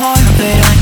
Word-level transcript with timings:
know 0.00 0.77